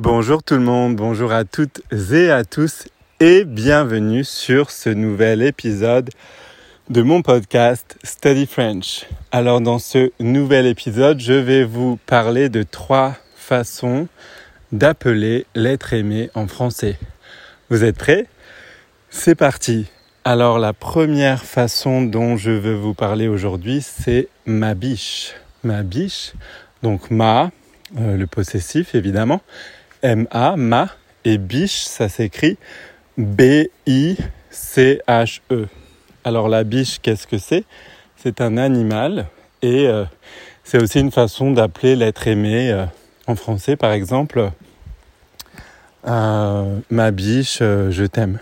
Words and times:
Bonjour 0.00 0.44
tout 0.44 0.54
le 0.54 0.60
monde, 0.60 0.94
bonjour 0.94 1.32
à 1.32 1.44
toutes 1.44 1.82
et 2.12 2.30
à 2.30 2.44
tous 2.44 2.86
et 3.18 3.44
bienvenue 3.44 4.22
sur 4.22 4.70
ce 4.70 4.90
nouvel 4.90 5.42
épisode 5.42 6.10
de 6.88 7.02
mon 7.02 7.22
podcast 7.22 7.98
Study 8.04 8.46
French. 8.46 9.06
Alors 9.32 9.60
dans 9.60 9.80
ce 9.80 10.12
nouvel 10.20 10.66
épisode, 10.66 11.18
je 11.18 11.32
vais 11.32 11.64
vous 11.64 11.98
parler 12.06 12.48
de 12.48 12.62
trois 12.62 13.16
façons 13.34 14.06
d'appeler 14.70 15.46
l'être 15.56 15.92
aimé 15.92 16.30
en 16.34 16.46
français. 16.46 16.96
Vous 17.68 17.82
êtes 17.82 17.98
prêts? 17.98 18.28
C'est 19.10 19.34
parti. 19.34 19.88
Alors 20.24 20.60
la 20.60 20.74
première 20.74 21.44
façon 21.44 22.02
dont 22.02 22.36
je 22.36 22.52
veux 22.52 22.76
vous 22.76 22.94
parler 22.94 23.26
aujourd'hui, 23.26 23.82
c'est 23.82 24.28
ma 24.46 24.74
biche. 24.74 25.34
Ma 25.64 25.82
biche, 25.82 26.34
donc 26.84 27.10
ma, 27.10 27.50
euh, 27.98 28.16
le 28.16 28.28
possessif 28.28 28.94
évidemment, 28.94 29.40
M-A, 30.02 30.56
ma, 30.56 30.88
et 31.24 31.38
biche, 31.38 31.84
ça 31.84 32.08
s'écrit 32.08 32.56
B-I-C-H-E. 33.16 34.18
Alors 36.24 36.48
la 36.48 36.64
biche, 36.64 36.98
qu'est-ce 37.02 37.26
que 37.26 37.38
c'est? 37.38 37.64
C'est 38.16 38.40
un 38.40 38.56
animal 38.56 39.26
et 39.62 39.88
euh, 39.88 40.04
c'est 40.64 40.80
aussi 40.80 41.00
une 41.00 41.10
façon 41.10 41.50
d'appeler 41.50 41.96
l'être 41.96 42.26
aimé 42.26 42.70
euh, 42.70 42.86
en 43.26 43.34
français, 43.34 43.76
par 43.76 43.92
exemple, 43.92 44.50
euh, 46.06 46.78
ma 46.90 47.10
biche, 47.10 47.58
je 47.58 48.04
t'aime. 48.04 48.38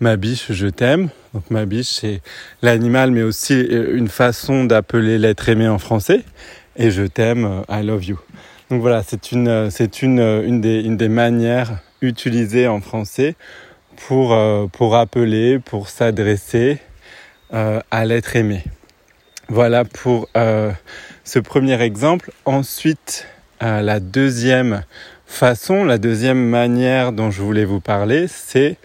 Ma 0.00 0.16
biche, 0.16 0.52
je 0.52 0.66
t'aime. 0.66 1.10
Donc 1.34 1.50
ma 1.50 1.64
biche, 1.64 1.88
c'est 1.88 2.20
l'animal, 2.62 3.10
mais 3.10 3.22
aussi 3.22 3.60
une 3.60 4.08
façon 4.08 4.64
d'appeler 4.64 5.18
l'être 5.18 5.48
aimé 5.48 5.68
en 5.68 5.78
français. 5.78 6.24
Et 6.76 6.90
je 6.90 7.02
t'aime, 7.04 7.64
I 7.68 7.82
love 7.82 8.04
you. 8.04 8.18
Donc 8.70 8.82
voilà, 8.82 9.02
c'est 9.02 9.32
une, 9.32 9.70
c'est 9.70 10.02
une, 10.02 10.20
une, 10.20 10.60
des, 10.60 10.80
une 10.80 10.96
des 10.96 11.08
manières 11.08 11.78
utilisées 12.02 12.68
en 12.68 12.80
français 12.80 13.34
pour, 14.06 14.32
euh, 14.32 14.66
pour 14.66 14.96
appeler, 14.96 15.58
pour 15.58 15.88
s'adresser 15.88 16.78
euh, 17.54 17.80
à 17.90 18.04
l'être 18.04 18.36
aimé. 18.36 18.62
Voilà 19.48 19.84
pour 19.84 20.28
euh, 20.36 20.70
ce 21.24 21.38
premier 21.38 21.80
exemple. 21.80 22.30
Ensuite, 22.44 23.26
la 23.60 23.98
deuxième 23.98 24.84
façon, 25.26 25.84
la 25.84 25.98
deuxième 25.98 26.38
manière 26.38 27.12
dont 27.12 27.30
je 27.30 27.42
voulais 27.42 27.64
vous 27.64 27.80
parler, 27.80 28.26
c'est 28.28 28.76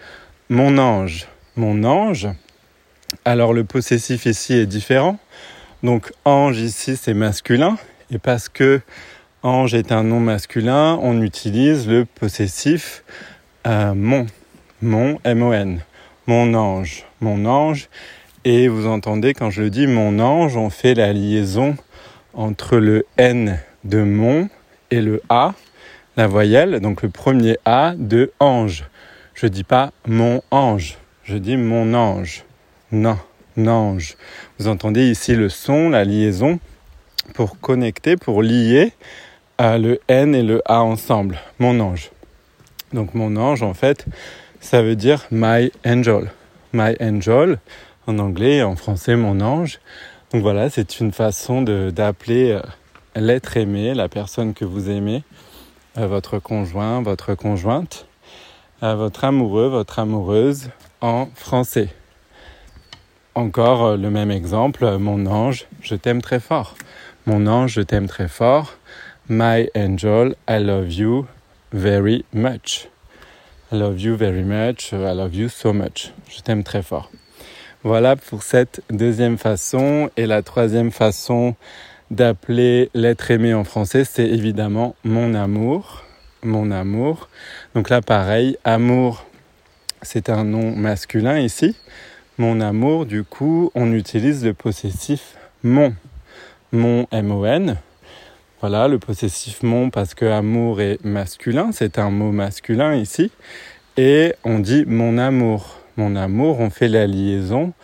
mon 0.48 0.78
ange. 0.78 1.28
Mon 1.56 1.84
ange. 1.84 2.28
Alors 3.24 3.52
le 3.52 3.64
possessif 3.64 4.26
ici 4.26 4.54
est 4.54 4.66
différent. 4.66 5.18
Donc 5.82 6.12
ange 6.24 6.58
ici 6.58 6.96
c'est 6.96 7.14
masculin 7.14 7.76
et 8.10 8.18
parce 8.18 8.48
que 8.48 8.80
Ange 9.44 9.74
est 9.74 9.92
un 9.92 10.04
nom 10.04 10.20
masculin, 10.20 10.98
on 11.02 11.20
utilise 11.20 11.86
le 11.86 12.06
possessif 12.06 13.04
euh, 13.66 13.92
mon, 13.92 14.24
mon, 14.80 15.18
M-O-N, 15.22 15.82
mon 16.26 16.54
ange, 16.54 17.04
mon 17.20 17.44
ange. 17.44 17.90
Et 18.46 18.68
vous 18.68 18.86
entendez, 18.86 19.34
quand 19.34 19.50
je 19.50 19.64
dis 19.64 19.86
mon 19.86 20.18
ange, 20.18 20.56
on 20.56 20.70
fait 20.70 20.94
la 20.94 21.12
liaison 21.12 21.76
entre 22.32 22.78
le 22.78 23.04
N 23.18 23.60
de 23.84 24.02
mon 24.02 24.48
et 24.90 25.02
le 25.02 25.20
A, 25.28 25.52
la 26.16 26.26
voyelle, 26.26 26.80
donc 26.80 27.02
le 27.02 27.10
premier 27.10 27.58
A 27.66 27.92
de 27.98 28.32
ange. 28.40 28.84
Je 29.34 29.46
dis 29.46 29.64
pas 29.64 29.92
mon 30.06 30.40
ange, 30.52 30.96
je 31.22 31.36
dis 31.36 31.58
mon 31.58 31.92
ange. 31.92 32.44
Non, 32.92 33.18
ange. 33.58 34.16
Vous 34.58 34.68
entendez 34.68 35.10
ici 35.10 35.34
le 35.34 35.50
son, 35.50 35.90
la 35.90 36.04
liaison 36.04 36.60
pour 37.34 37.60
connecter, 37.60 38.16
pour 38.16 38.42
lier 38.42 38.94
le 39.58 40.00
N 40.08 40.34
et 40.34 40.42
le 40.42 40.62
A 40.66 40.82
ensemble, 40.82 41.38
mon 41.58 41.80
ange. 41.80 42.10
Donc 42.92 43.14
mon 43.14 43.36
ange, 43.36 43.62
en 43.62 43.74
fait, 43.74 44.06
ça 44.60 44.82
veut 44.82 44.96
dire 44.96 45.26
my 45.30 45.70
angel. 45.84 46.30
My 46.72 46.96
angel, 47.00 47.58
en 48.06 48.18
anglais 48.18 48.56
et 48.56 48.62
en 48.62 48.76
français, 48.76 49.16
mon 49.16 49.40
ange. 49.40 49.80
Donc 50.32 50.42
voilà, 50.42 50.70
c'est 50.70 50.98
une 51.00 51.12
façon 51.12 51.62
d'appeler 51.62 52.52
euh, 52.52 52.62
l'être 53.14 53.56
aimé, 53.56 53.94
la 53.94 54.08
personne 54.08 54.54
que 54.54 54.64
vous 54.64 54.90
aimez, 54.90 55.22
euh, 55.98 56.06
votre 56.06 56.38
conjoint, 56.38 57.02
votre 57.02 57.34
conjointe, 57.34 58.06
euh, 58.82 58.96
votre 58.96 59.24
amoureux, 59.24 59.68
votre 59.68 60.00
amoureuse 60.00 60.70
en 61.00 61.28
français. 61.36 61.88
Encore 63.36 63.96
le 63.96 64.10
même 64.10 64.30
exemple, 64.30 64.98
mon 64.98 65.26
ange, 65.26 65.66
je 65.80 65.94
t'aime 65.94 66.22
très 66.22 66.40
fort. 66.40 66.74
Mon 67.26 67.46
ange, 67.46 67.72
je 67.72 67.80
t'aime 67.80 68.06
très 68.06 68.28
fort. 68.28 68.76
My 69.28 69.70
angel, 69.74 70.34
I 70.46 70.58
love 70.58 70.92
you 70.92 71.28
very 71.72 72.26
much. 72.34 72.88
I 73.72 73.76
love 73.76 73.98
you 73.98 74.16
very 74.16 74.42
much. 74.42 74.92
I 74.92 75.14
love 75.14 75.34
you 75.34 75.48
so 75.48 75.72
much. 75.72 76.12
Je 76.28 76.42
t'aime 76.42 76.62
très 76.62 76.82
fort. 76.82 77.10
Voilà 77.84 78.16
pour 78.16 78.42
cette 78.42 78.82
deuxième 78.90 79.38
façon. 79.38 80.10
Et 80.18 80.26
la 80.26 80.42
troisième 80.42 80.90
façon 80.90 81.56
d'appeler 82.10 82.90
l'être 82.92 83.30
aimé 83.30 83.54
en 83.54 83.64
français, 83.64 84.04
c'est 84.04 84.28
évidemment 84.28 84.94
mon 85.04 85.32
amour. 85.32 86.04
Mon 86.42 86.70
amour. 86.70 87.30
Donc 87.74 87.88
là, 87.88 88.02
pareil, 88.02 88.58
amour, 88.62 89.24
c'est 90.02 90.28
un 90.28 90.44
nom 90.44 90.76
masculin 90.76 91.38
ici. 91.38 91.74
Mon 92.36 92.60
amour, 92.60 93.06
du 93.06 93.24
coup, 93.24 93.70
on 93.74 93.90
utilise 93.90 94.44
le 94.44 94.52
possessif 94.52 95.36
mon. 95.62 95.94
Mon 96.72 97.06
M-O-N. 97.10 97.78
Voilà, 98.66 98.88
le 98.88 98.98
possessif 98.98 99.62
mon 99.62 99.90
parce 99.90 100.14
que 100.14 100.24
amour 100.24 100.80
est 100.80 101.04
masculin, 101.04 101.68
c'est 101.70 101.98
un 101.98 102.08
mot 102.08 102.32
masculin 102.32 102.94
ici. 102.94 103.30
Et 103.98 104.32
on 104.42 104.58
dit 104.58 104.86
mon 104.86 105.18
amour. 105.18 105.80
Mon 105.98 106.16
amour, 106.16 106.60
on 106.60 106.70
fait 106.70 106.88
la 106.88 107.06
liaison 107.06 107.74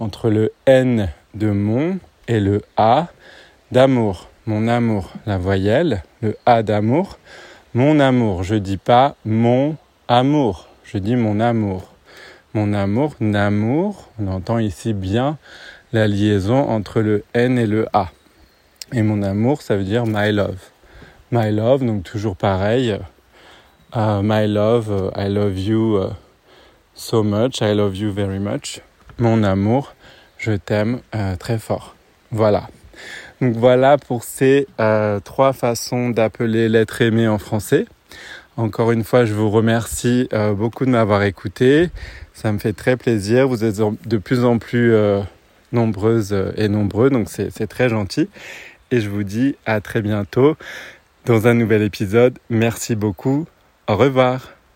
entre 0.00 0.30
le 0.30 0.50
N 0.66 1.08
de 1.34 1.52
mon 1.52 2.00
et 2.26 2.40
le 2.40 2.62
A 2.76 3.06
d'amour. 3.70 4.28
Mon 4.46 4.66
amour, 4.66 5.12
la 5.24 5.38
voyelle, 5.38 6.02
le 6.20 6.36
A 6.46 6.64
d'amour. 6.64 7.20
Mon 7.72 8.00
amour, 8.00 8.42
je 8.42 8.56
dis 8.56 8.76
pas 8.76 9.14
mon 9.24 9.76
amour, 10.08 10.66
je 10.82 10.98
dis 10.98 11.14
mon 11.14 11.38
amour. 11.38 11.92
Mon 12.54 12.72
amour, 12.72 13.14
n'amour, 13.20 14.10
on 14.18 14.26
entend 14.26 14.58
ici 14.58 14.94
bien 14.94 15.38
la 15.92 16.08
liaison 16.08 16.58
entre 16.70 17.02
le 17.02 17.22
N 17.34 17.56
et 17.56 17.68
le 17.68 17.86
A. 17.92 18.08
Et 18.96 19.02
mon 19.02 19.22
amour, 19.22 19.60
ça 19.60 19.76
veut 19.76 19.82
dire 19.82 20.06
my 20.06 20.30
love. 20.30 20.58
My 21.32 21.50
love, 21.50 21.84
donc 21.84 22.04
toujours 22.04 22.36
pareil. 22.36 22.96
Uh, 23.92 24.22
my 24.22 24.46
love, 24.46 24.88
uh, 24.88 25.10
I 25.20 25.28
love 25.28 25.58
you 25.58 25.96
uh, 25.96 26.12
so 26.94 27.24
much, 27.24 27.60
I 27.60 27.74
love 27.74 27.96
you 27.96 28.12
very 28.12 28.38
much. 28.38 28.80
Mon 29.18 29.42
amour, 29.42 29.94
je 30.38 30.52
t'aime 30.52 31.00
très 31.40 31.58
fort. 31.58 31.96
Voilà. 32.30 32.68
Donc 33.40 33.56
voilà 33.56 33.98
pour 33.98 34.22
ces 34.22 34.68
euh, 34.80 35.18
trois 35.18 35.52
façons 35.52 36.10
d'appeler 36.10 36.68
l'être 36.68 37.02
aimé 37.02 37.26
en 37.26 37.38
français. 37.38 37.86
Encore 38.56 38.92
une 38.92 39.02
fois, 39.02 39.24
je 39.24 39.34
vous 39.34 39.50
remercie 39.50 40.28
euh, 40.32 40.52
beaucoup 40.52 40.84
de 40.84 40.90
m'avoir 40.90 41.24
écouté. 41.24 41.90
Ça 42.32 42.52
me 42.52 42.58
fait 42.58 42.72
très 42.72 42.96
plaisir. 42.96 43.48
Vous 43.48 43.64
êtes 43.64 43.80
de 44.06 44.18
plus 44.18 44.44
en 44.44 44.58
plus 44.58 44.94
euh, 44.94 45.20
nombreuses 45.72 46.36
et 46.56 46.68
nombreux, 46.68 47.10
donc 47.10 47.28
c'est 47.28 47.66
très 47.66 47.88
gentil 47.88 48.28
et 48.94 49.00
je 49.00 49.10
vous 49.10 49.24
dis 49.24 49.56
à 49.66 49.80
très 49.80 50.02
bientôt 50.02 50.56
dans 51.26 51.48
un 51.48 51.54
nouvel 51.54 51.82
épisode. 51.82 52.38
Merci 52.48 52.94
beaucoup. 52.94 53.46
Au 53.88 53.96
revoir. 53.96 54.54